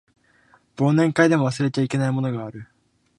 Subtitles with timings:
[0.77, 2.67] 忘年会でも忘れちゃいけないものがある